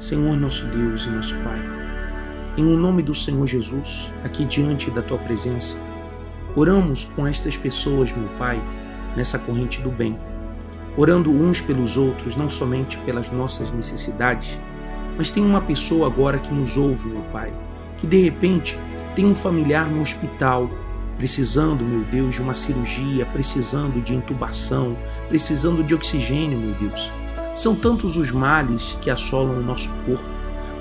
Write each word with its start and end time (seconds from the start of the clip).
Senhor 0.00 0.36
nosso 0.36 0.64
Deus 0.66 1.06
e 1.06 1.10
nosso 1.10 1.34
Pai, 1.38 1.60
em 2.56 2.64
o 2.64 2.76
nome 2.76 3.02
do 3.02 3.12
Senhor 3.12 3.44
Jesus, 3.46 4.14
aqui 4.22 4.44
diante 4.44 4.92
da 4.92 5.02
tua 5.02 5.18
presença, 5.18 5.76
oramos 6.54 7.04
com 7.16 7.26
estas 7.26 7.56
pessoas, 7.56 8.12
meu 8.12 8.28
Pai, 8.38 8.62
nessa 9.16 9.40
corrente 9.40 9.80
do 9.80 9.90
bem, 9.90 10.16
orando 10.96 11.32
uns 11.32 11.60
pelos 11.60 11.96
outros, 11.96 12.36
não 12.36 12.48
somente 12.48 12.96
pelas 12.98 13.28
nossas 13.30 13.72
necessidades, 13.72 14.60
mas 15.16 15.32
tem 15.32 15.44
uma 15.44 15.60
pessoa 15.60 16.06
agora 16.06 16.38
que 16.38 16.54
nos 16.54 16.76
ouve, 16.76 17.08
meu 17.08 17.22
Pai, 17.32 17.52
que 17.96 18.06
de 18.06 18.22
repente 18.22 18.78
tem 19.16 19.26
um 19.26 19.34
familiar 19.34 19.90
no 19.90 20.00
hospital, 20.00 20.70
precisando, 21.16 21.82
meu 21.82 22.04
Deus, 22.04 22.36
de 22.36 22.40
uma 22.40 22.54
cirurgia, 22.54 23.26
precisando 23.26 24.00
de 24.00 24.14
intubação, 24.14 24.96
precisando 25.28 25.82
de 25.82 25.92
oxigênio, 25.92 26.56
meu 26.56 26.74
Deus. 26.74 27.12
São 27.58 27.74
tantos 27.74 28.16
os 28.16 28.30
males 28.30 28.96
que 29.00 29.10
assolam 29.10 29.58
o 29.58 29.62
nosso 29.64 29.90
corpo. 30.06 30.24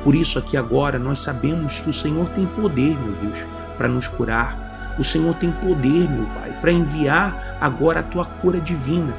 Por 0.03 0.13
isso, 0.13 0.37
aqui 0.37 0.55
agora, 0.55 0.99
nós 0.99 1.23
sabemos 1.23 1.79
que 1.79 1.89
o 1.89 1.93
Senhor 1.93 2.29
tem 2.29 2.45
poder, 2.45 2.95
meu 2.99 3.15
Deus, 3.15 3.39
para 3.75 3.87
nos 3.87 4.07
curar. 4.07 4.95
O 4.99 5.03
Senhor 5.03 5.33
tem 5.33 5.51
poder, 5.51 6.07
meu 6.07 6.27
Pai, 6.35 6.55
para 6.61 6.71
enviar 6.71 7.57
agora 7.59 8.01
a 8.01 8.03
tua 8.03 8.25
cura 8.25 8.59
divina. 8.59 9.11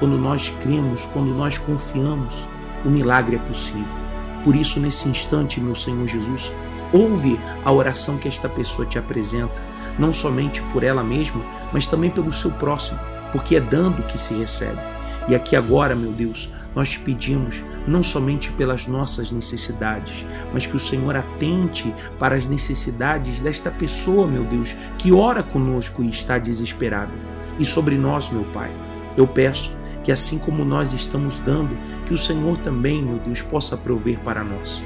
Quando 0.00 0.18
nós 0.18 0.52
cremos, 0.60 1.06
quando 1.12 1.32
nós 1.32 1.56
confiamos, 1.56 2.48
o 2.84 2.90
milagre 2.90 3.36
é 3.36 3.38
possível. 3.38 3.96
Por 4.42 4.56
isso, 4.56 4.80
nesse 4.80 5.08
instante, 5.08 5.60
meu 5.60 5.76
Senhor 5.76 6.08
Jesus, 6.08 6.52
ouve 6.92 7.38
a 7.64 7.70
oração 7.70 8.18
que 8.18 8.26
esta 8.26 8.48
pessoa 8.48 8.84
te 8.84 8.98
apresenta, 8.98 9.62
não 10.00 10.12
somente 10.12 10.62
por 10.72 10.82
ela 10.82 11.04
mesma, 11.04 11.44
mas 11.72 11.86
também 11.86 12.10
pelo 12.10 12.32
seu 12.32 12.50
próximo, 12.50 12.98
porque 13.30 13.54
é 13.54 13.60
dando 13.60 14.02
que 14.02 14.18
se 14.18 14.34
recebe. 14.34 14.80
E 15.28 15.34
aqui 15.36 15.54
agora, 15.54 15.94
meu 15.94 16.10
Deus, 16.10 16.48
nós 16.78 16.90
te 16.90 17.00
pedimos 17.00 17.64
não 17.88 18.04
somente 18.04 18.52
pelas 18.52 18.86
nossas 18.86 19.32
necessidades, 19.32 20.24
mas 20.52 20.64
que 20.64 20.76
o 20.76 20.78
Senhor 20.78 21.16
atente 21.16 21.92
para 22.20 22.36
as 22.36 22.46
necessidades 22.46 23.40
desta 23.40 23.68
pessoa, 23.68 24.28
meu 24.28 24.44
Deus, 24.44 24.76
que 24.96 25.10
ora 25.10 25.42
conosco 25.42 26.04
e 26.04 26.08
está 26.08 26.38
desesperada. 26.38 27.18
E 27.58 27.64
sobre 27.64 27.98
nós, 27.98 28.30
meu 28.30 28.44
Pai, 28.52 28.70
eu 29.16 29.26
peço 29.26 29.72
que 30.04 30.12
assim 30.12 30.38
como 30.38 30.64
nós 30.64 30.92
estamos 30.92 31.40
dando, 31.40 31.76
que 32.06 32.14
o 32.14 32.18
Senhor 32.18 32.56
também, 32.58 33.02
meu 33.02 33.18
Deus, 33.18 33.42
possa 33.42 33.76
prover 33.76 34.20
para 34.20 34.44
nós. 34.44 34.80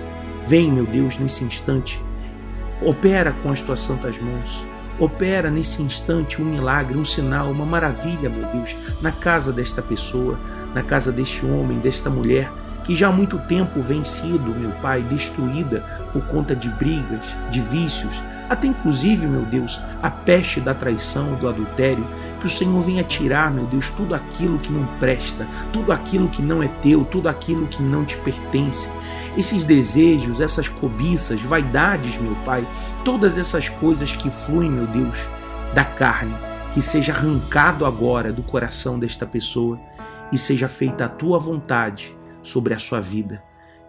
Vem, 0.47 0.73
meu 0.73 0.87
Deus, 0.87 1.19
nesse 1.19 1.45
instante, 1.45 2.03
opera 2.81 3.33
com 3.43 3.51
as 3.51 3.61
tuas 3.61 3.81
santas 3.81 4.19
mãos. 4.19 4.67
Opera 5.03 5.51
nesse 5.51 5.83
instante 5.83 6.41
um 6.41 6.45
milagre, 6.45 6.97
um 6.97 7.05
sinal, 7.05 7.51
uma 7.51 7.67
maravilha, 7.67 8.31
meu 8.31 8.49
Deus, 8.53 8.77
na 9.01 9.11
casa 9.11 9.53
desta 9.53 9.83
pessoa, 9.83 10.39
na 10.73 10.81
casa 10.81 11.11
deste 11.11 11.45
homem, 11.45 11.81
desta 11.81 12.09
mulher 12.09 12.49
que 12.85 12.95
já 12.95 13.09
há 13.09 13.13
muito 13.13 13.39
tempo 13.39 13.81
vem 13.81 14.03
sido, 14.03 14.55
meu 14.55 14.71
Pai, 14.81 15.03
destruída 15.03 15.81
por 16.13 16.25
conta 16.27 16.55
de 16.55 16.69
brigas, 16.69 17.37
de 17.51 17.61
vícios, 17.61 18.23
até 18.49 18.67
inclusive, 18.67 19.27
meu 19.27 19.47
Deus, 19.47 19.81
a 20.03 20.11
peste 20.11 20.61
da 20.61 20.75
traição, 20.75 21.35
do 21.37 21.49
adultério, 21.49 22.07
que 22.41 22.47
o 22.47 22.51
Senhor 22.51 22.81
venha 22.81 23.03
tirar, 23.03 23.51
meu 23.51 23.65
Deus, 23.67 23.91
tudo 23.91 24.15
aquilo 24.15 24.59
que 24.59 24.73
não 24.73 24.85
presta, 24.99 25.47
tudo 25.73 25.93
aquilo 25.93 26.29
que 26.29 26.43
não 26.43 26.63
é 26.63 26.69
teu, 26.69 27.05
tudo 27.05 27.29
aquilo 27.29 27.67
que 27.67 27.83
não 27.83 28.05
te 28.05 28.17
pertence. 28.19 28.91
Esses 29.37 29.65
desejos, 29.65 30.41
essas 30.41 30.69
cobiças, 30.69 31.41
vaidades, 31.41 32.19
meu 32.19 32.35
Pai, 32.45 32.69
todas 33.05 33.39
essas 33.39 33.69
coisas 33.69 34.13
que 34.13 34.31
fluem, 34.31 34.71
meu 34.71 34.87
Deus, 34.87 35.29
da 35.73 35.85
carne, 35.85 36.35
que 36.75 36.83
seja 36.83 37.13
arrancado 37.13 37.87
agora 37.87 38.33
do 38.33 38.43
coração 38.43 38.99
desta 38.99 39.25
pessoa 39.25 39.81
e 40.31 40.37
seja 40.37 40.69
feita 40.69 41.05
a 41.05 41.09
tua 41.09 41.39
vontade 41.39 42.15
sobre 42.43 42.75
a 42.75 42.79
sua 42.79 43.01
vida 43.01 43.43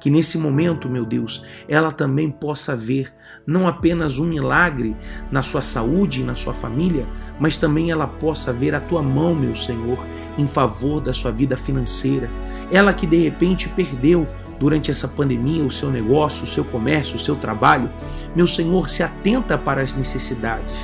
que 0.03 0.09
nesse 0.09 0.37
momento, 0.37 0.89
meu 0.89 1.05
Deus, 1.05 1.45
ela 1.65 1.89
também 1.89 2.29
possa 2.29 2.75
ver 2.75 3.13
não 3.47 3.69
apenas 3.69 4.19
um 4.19 4.25
milagre 4.25 4.97
na 5.31 5.41
sua 5.41 5.61
saúde 5.61 6.19
e 6.19 6.25
na 6.25 6.35
sua 6.35 6.53
família, 6.53 7.08
mas 7.39 7.58
também 7.58 7.89
ela 7.89 8.05
possa 8.05 8.52
ver 8.52 8.75
a 8.75 8.81
tua 8.81 9.02
mão, 9.02 9.33
meu 9.33 9.55
Senhor, 9.55 10.05
em 10.37 10.45
favor 10.45 10.99
da 10.99 11.13
sua 11.13 11.31
vida 11.31 11.55
financeira. 11.55 12.30
Ela 12.69 12.92
que 12.92 13.08
de 13.08 13.15
repente 13.15 13.69
perdeu 13.69 14.27
durante 14.59 14.92
essa 14.92 15.08
pandemia 15.08 15.63
o 15.63 15.71
seu 15.71 15.89
negócio, 15.89 16.43
o 16.43 16.47
seu 16.47 16.65
comércio, 16.65 17.15
o 17.15 17.19
seu 17.19 17.37
trabalho, 17.37 17.89
meu 18.36 18.45
Senhor, 18.45 18.89
se 18.89 19.03
atenta 19.03 19.58
para 19.58 19.81
as 19.81 19.95
necessidades 19.95 20.75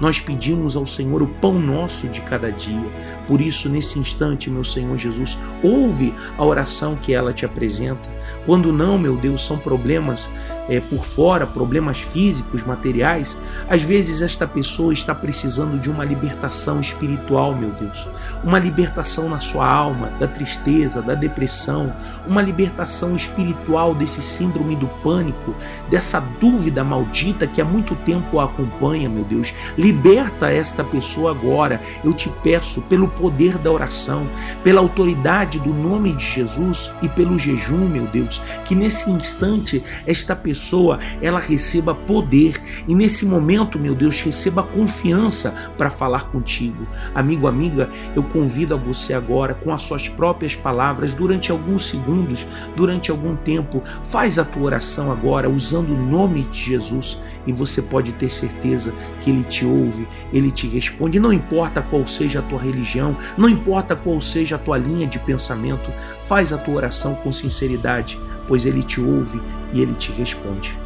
nós 0.00 0.20
pedimos 0.20 0.76
ao 0.76 0.84
Senhor 0.86 1.22
o 1.22 1.28
pão 1.28 1.58
nosso 1.58 2.08
de 2.08 2.20
cada 2.22 2.50
dia. 2.50 2.90
Por 3.26 3.40
isso, 3.40 3.68
nesse 3.68 3.98
instante, 3.98 4.50
meu 4.50 4.64
Senhor 4.64 4.96
Jesus, 4.96 5.38
ouve 5.62 6.12
a 6.36 6.44
oração 6.44 6.96
que 6.96 7.14
ela 7.14 7.32
te 7.32 7.44
apresenta. 7.44 8.08
Quando 8.46 8.72
não, 8.72 8.98
meu 8.98 9.16
Deus, 9.16 9.44
são 9.44 9.58
problemas 9.58 10.30
é, 10.68 10.80
por 10.80 11.04
fora, 11.04 11.46
problemas 11.46 12.00
físicos, 12.00 12.64
materiais, 12.64 13.36
às 13.68 13.82
vezes 13.82 14.22
esta 14.22 14.46
pessoa 14.46 14.92
está 14.92 15.14
precisando 15.14 15.78
de 15.78 15.90
uma 15.90 16.04
libertação 16.04 16.80
espiritual, 16.80 17.54
meu 17.54 17.70
Deus. 17.72 18.08
Uma 18.42 18.58
libertação 18.58 19.28
na 19.28 19.40
sua 19.40 19.68
alma, 19.68 20.08
da 20.18 20.26
tristeza, 20.26 21.02
da 21.02 21.14
depressão, 21.14 21.94
uma 22.26 22.40
libertação 22.40 23.14
espiritual 23.14 23.94
desse 23.94 24.22
síndrome 24.22 24.76
do 24.76 24.88
pânico, 25.02 25.54
dessa 25.90 26.20
dúvida 26.40 26.82
maldita 26.82 27.46
que 27.46 27.60
há 27.60 27.64
muito 27.64 27.94
tempo 27.96 28.38
a 28.38 28.44
acompanha, 28.44 29.08
meu 29.08 29.24
Deus. 29.24 29.52
Liberta 29.94 30.50
esta 30.50 30.82
pessoa 30.82 31.30
agora, 31.30 31.80
eu 32.02 32.12
te 32.12 32.28
peço, 32.42 32.82
pelo 32.82 33.06
poder 33.06 33.56
da 33.58 33.70
oração, 33.70 34.28
pela 34.64 34.80
autoridade 34.80 35.60
do 35.60 35.72
nome 35.72 36.12
de 36.14 36.24
Jesus 36.24 36.92
e 37.00 37.08
pelo 37.08 37.38
jejum, 37.38 37.88
meu 37.88 38.04
Deus, 38.08 38.42
que 38.64 38.74
nesse 38.74 39.08
instante 39.08 39.84
esta 40.04 40.34
pessoa 40.34 40.98
ela 41.22 41.38
receba 41.38 41.94
poder 41.94 42.60
e 42.88 42.94
nesse 42.94 43.24
momento, 43.24 43.78
meu 43.78 43.94
Deus, 43.94 44.20
receba 44.20 44.64
confiança 44.64 45.54
para 45.78 45.88
falar 45.88 46.26
contigo. 46.26 46.88
Amigo, 47.14 47.46
amiga, 47.46 47.88
eu 48.16 48.24
convido 48.24 48.74
a 48.74 48.76
você 48.76 49.14
agora 49.14 49.54
com 49.54 49.72
as 49.72 49.82
suas 49.82 50.08
próprias 50.08 50.56
palavras 50.56 51.14
durante 51.14 51.52
alguns 51.52 51.88
segundos, 51.88 52.44
durante 52.74 53.12
algum 53.12 53.36
tempo, 53.36 53.80
faz 54.10 54.40
a 54.40 54.44
tua 54.44 54.64
oração 54.64 55.12
agora 55.12 55.48
usando 55.48 55.90
o 55.90 55.96
nome 55.96 56.42
de 56.50 56.64
Jesus 56.64 57.20
e 57.46 57.52
você 57.52 57.80
pode 57.80 58.12
ter 58.14 58.28
certeza 58.28 58.92
que 59.20 59.30
ele 59.30 59.44
te 59.44 59.64
ouve, 59.74 60.08
ele 60.32 60.50
te 60.50 60.66
responde, 60.66 61.18
não 61.18 61.32
importa 61.32 61.82
qual 61.82 62.06
seja 62.06 62.38
a 62.38 62.42
tua 62.42 62.60
religião, 62.60 63.16
não 63.36 63.48
importa 63.48 63.96
qual 63.96 64.20
seja 64.20 64.56
a 64.56 64.58
tua 64.58 64.78
linha 64.78 65.06
de 65.06 65.18
pensamento, 65.18 65.92
faz 66.20 66.52
a 66.52 66.58
tua 66.58 66.74
oração 66.74 67.14
com 67.16 67.32
sinceridade 67.32 68.18
pois 68.46 68.66
ele 68.66 68.82
te 68.82 69.00
ouve 69.00 69.40
e 69.72 69.80
ele 69.80 69.94
te 69.94 70.12
responde. 70.12 70.78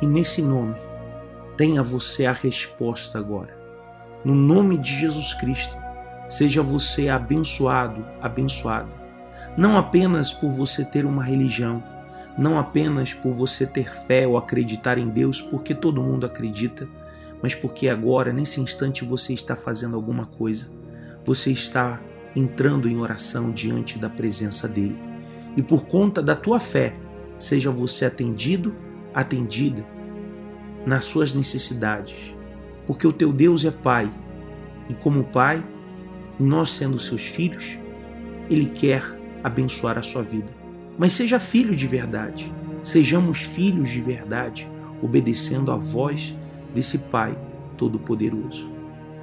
E 0.00 0.06
nesse 0.06 0.42
nome, 0.42 0.76
tenha 1.56 1.82
você 1.82 2.26
a 2.26 2.32
resposta 2.32 3.18
agora. 3.18 3.56
No 4.24 4.34
nome 4.34 4.76
de 4.76 4.94
Jesus 4.94 5.32
Cristo, 5.34 5.76
seja 6.28 6.62
você 6.62 7.08
abençoado, 7.08 8.04
abençoada. 8.20 8.92
Não 9.56 9.78
apenas 9.78 10.32
por 10.32 10.50
você 10.50 10.84
ter 10.84 11.06
uma 11.06 11.22
religião, 11.22 11.82
não 12.36 12.58
apenas 12.58 13.14
por 13.14 13.32
você 13.32 13.66
ter 13.66 13.90
fé 13.90 14.26
ou 14.26 14.36
acreditar 14.36 14.98
em 14.98 15.08
Deus, 15.08 15.40
porque 15.40 15.74
todo 15.74 16.02
mundo 16.02 16.26
acredita, 16.26 16.86
mas 17.42 17.54
porque 17.54 17.88
agora, 17.88 18.32
nesse 18.32 18.60
instante, 18.60 19.04
você 19.04 19.32
está 19.32 19.56
fazendo 19.56 19.96
alguma 19.96 20.26
coisa. 20.26 20.68
Você 21.24 21.50
está 21.50 22.00
entrando 22.34 22.88
em 22.88 22.98
oração 22.98 23.50
diante 23.50 23.98
da 23.98 24.10
presença 24.10 24.68
dele. 24.68 25.00
E 25.56 25.62
por 25.62 25.86
conta 25.86 26.22
da 26.22 26.36
tua 26.36 26.60
fé, 26.60 26.94
seja 27.38 27.70
você 27.70 28.04
atendido 28.04 28.76
atendida 29.16 29.84
nas 30.86 31.04
suas 31.04 31.32
necessidades. 31.32 32.36
porque 32.86 33.04
o 33.04 33.12
teu 33.12 33.32
Deus 33.32 33.64
é 33.64 33.70
Pai, 33.72 34.08
e 34.88 34.94
como 34.94 35.24
Pai, 35.24 35.60
nós 36.38 36.70
sendo 36.70 37.00
seus 37.00 37.22
filhos, 37.22 37.76
Ele 38.48 38.66
quer 38.66 39.02
abençoar 39.42 39.98
a 39.98 40.02
sua 40.02 40.22
vida. 40.22 40.52
Mas 40.96 41.12
seja 41.12 41.40
filho 41.40 41.74
de 41.74 41.86
verdade, 41.86 42.54
sejamos 42.84 43.40
filhos 43.40 43.90
de 43.90 44.00
verdade, 44.00 44.70
obedecendo 45.02 45.72
à 45.72 45.76
voz 45.76 46.36
desse 46.72 46.98
Pai 46.98 47.36
Todo-Poderoso. 47.76 48.70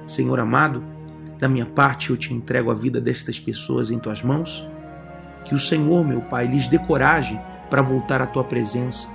Senhor 0.06 0.38
amado, 0.38 0.84
da 1.38 1.48
minha 1.48 1.66
parte 1.66 2.10
eu 2.10 2.16
te 2.18 2.34
entrego 2.34 2.70
a 2.70 2.74
vida 2.74 3.00
destas 3.00 3.40
pessoas 3.40 3.90
em 3.90 3.98
tuas 3.98 4.22
mãos. 4.22 4.68
Que 5.44 5.54
o 5.54 5.58
Senhor, 5.58 6.04
meu 6.04 6.20
Pai, 6.20 6.46
lhes 6.46 6.68
dê 6.68 6.78
coragem 6.78 7.40
para 7.70 7.80
voltar 7.80 8.20
à 8.20 8.26
tua 8.26 8.44
presença, 8.44 9.08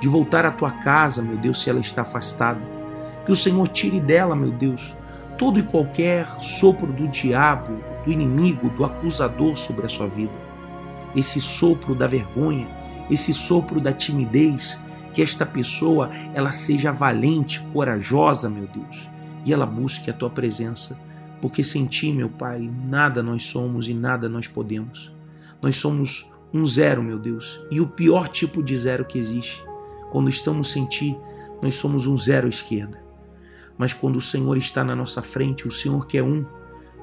de 0.00 0.08
voltar 0.08 0.44
à 0.44 0.50
tua 0.50 0.70
casa, 0.70 1.22
meu 1.22 1.36
Deus, 1.36 1.60
se 1.60 1.70
ela 1.70 1.80
está 1.80 2.02
afastada. 2.02 2.60
Que 3.24 3.32
o 3.32 3.36
Senhor 3.36 3.66
tire 3.68 4.00
dela, 4.00 4.36
meu 4.36 4.52
Deus, 4.52 4.96
todo 5.36 5.58
e 5.58 5.62
qualquer 5.62 6.26
sopro 6.40 6.92
do 6.92 7.08
diabo, 7.08 7.80
do 8.04 8.12
inimigo, 8.12 8.70
do 8.70 8.84
acusador 8.84 9.56
sobre 9.56 9.86
a 9.86 9.88
sua 9.88 10.06
vida. 10.06 10.38
Esse 11.14 11.40
sopro 11.40 11.94
da 11.94 12.06
vergonha, 12.06 12.68
esse 13.10 13.32
sopro 13.32 13.80
da 13.80 13.92
timidez, 13.92 14.80
que 15.12 15.22
esta 15.22 15.46
pessoa 15.46 16.10
ela 16.34 16.52
seja 16.52 16.92
valente, 16.92 17.60
corajosa, 17.72 18.50
meu 18.50 18.66
Deus, 18.66 19.08
e 19.44 19.52
ela 19.52 19.64
busque 19.64 20.10
a 20.10 20.12
tua 20.12 20.28
presença, 20.28 20.98
porque 21.40 21.64
sem 21.64 21.86
ti, 21.86 22.12
meu 22.12 22.28
Pai, 22.28 22.70
nada 22.84 23.22
nós 23.22 23.46
somos 23.46 23.88
e 23.88 23.94
nada 23.94 24.28
nós 24.28 24.46
podemos. 24.46 25.12
Nós 25.62 25.76
somos 25.76 26.30
um 26.52 26.66
zero, 26.66 27.02
meu 27.02 27.18
Deus, 27.18 27.60
e 27.70 27.80
o 27.80 27.86
pior 27.86 28.28
tipo 28.28 28.62
de 28.62 28.76
zero 28.76 29.04
que 29.04 29.18
existe. 29.18 29.64
Quando 30.16 30.30
estamos 30.30 30.72
sem 30.72 30.86
ti, 30.86 31.14
nós 31.60 31.74
somos 31.74 32.06
um 32.06 32.16
zero 32.16 32.46
à 32.46 32.48
esquerda. 32.48 33.04
Mas 33.76 33.92
quando 33.92 34.16
o 34.16 34.20
Senhor 34.22 34.56
está 34.56 34.82
na 34.82 34.96
nossa 34.96 35.20
frente, 35.20 35.68
o 35.68 35.70
Senhor 35.70 36.06
que 36.06 36.16
é 36.16 36.22
um, 36.22 36.42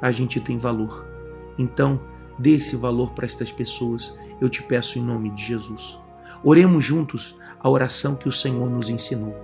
a 0.01 0.11
gente 0.11 0.39
tem 0.39 0.57
valor. 0.57 1.07
Então, 1.55 1.99
dê 2.39 2.55
esse 2.55 2.75
valor 2.75 3.11
para 3.11 3.27
estas 3.27 3.51
pessoas, 3.51 4.17
eu 4.41 4.49
te 4.49 4.63
peço 4.63 4.97
em 4.97 5.03
nome 5.03 5.29
de 5.29 5.45
Jesus. 5.45 5.99
Oremos 6.43 6.83
juntos 6.83 7.35
a 7.59 7.69
oração 7.69 8.15
que 8.15 8.27
o 8.27 8.31
Senhor 8.31 8.67
nos 8.67 8.89
ensinou. 8.89 9.37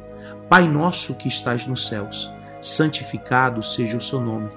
Pai 0.50 0.68
nosso 0.68 1.14
que 1.14 1.28
estás 1.28 1.68
nos 1.68 1.86
céus, 1.86 2.28
santificado 2.60 3.62
seja 3.62 3.98
o 3.98 4.02
seu 4.02 4.20
nome. 4.20 4.50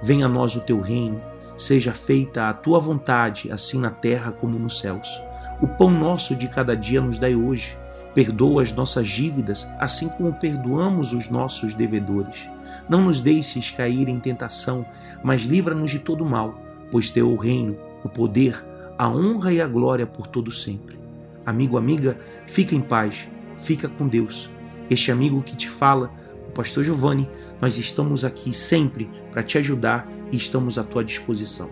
Venha 0.00 0.26
a 0.26 0.28
nós 0.28 0.54
o 0.54 0.60
teu 0.60 0.80
reino, 0.80 1.20
seja 1.56 1.92
feita 1.92 2.48
a 2.48 2.54
tua 2.54 2.78
vontade, 2.78 3.50
assim 3.50 3.80
na 3.80 3.90
terra 3.90 4.30
como 4.30 4.60
nos 4.60 4.78
céus. 4.78 5.20
O 5.60 5.66
pão 5.66 5.90
nosso 5.90 6.36
de 6.36 6.46
cada 6.46 6.76
dia 6.76 7.00
nos 7.00 7.18
dai 7.18 7.34
hoje. 7.34 7.76
Perdoa 8.14 8.62
as 8.62 8.72
nossas 8.72 9.08
dívidas, 9.08 9.68
assim 9.78 10.08
como 10.08 10.32
perdoamos 10.32 11.12
os 11.12 11.28
nossos 11.28 11.74
devedores. 11.74 12.48
Não 12.88 13.02
nos 13.02 13.20
deixes 13.20 13.70
cair 13.70 14.08
em 14.08 14.18
tentação, 14.18 14.84
mas 15.22 15.42
livra-nos 15.42 15.90
de 15.90 15.98
todo 15.98 16.24
mal, 16.24 16.60
pois 16.90 17.10
teu 17.10 17.28
é 17.28 17.32
o 17.32 17.36
reino, 17.36 17.76
o 18.04 18.08
poder, 18.08 18.64
a 18.98 19.08
honra 19.08 19.52
e 19.52 19.60
a 19.60 19.66
glória 19.66 20.06
por 20.06 20.26
todo 20.26 20.50
sempre. 20.50 20.98
Amigo, 21.46 21.78
amiga, 21.78 22.18
fica 22.46 22.74
em 22.74 22.80
paz, 22.80 23.28
fica 23.56 23.88
com 23.88 24.08
Deus. 24.08 24.50
Este 24.90 25.12
amigo 25.12 25.42
que 25.42 25.56
te 25.56 25.68
fala, 25.68 26.10
o 26.48 26.52
pastor 26.52 26.84
Giovanni, 26.84 27.28
nós 27.60 27.78
estamos 27.78 28.24
aqui 28.24 28.52
sempre 28.52 29.08
para 29.30 29.42
te 29.42 29.56
ajudar 29.56 30.06
e 30.32 30.36
estamos 30.36 30.78
à 30.78 30.82
tua 30.82 31.04
disposição. 31.04 31.70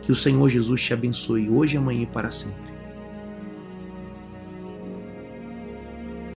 Que 0.00 0.12
o 0.12 0.16
Senhor 0.16 0.48
Jesus 0.48 0.82
te 0.82 0.92
abençoe 0.92 1.50
hoje, 1.50 1.76
amanhã 1.76 2.02
e 2.02 2.06
para 2.06 2.30
sempre. 2.30 2.72